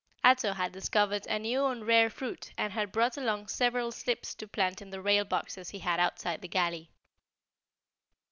[0.23, 4.47] Ato had discovered a new and rare fruit and had brought along several slips to
[4.47, 6.89] plant in the rail boxes he had outside the galley.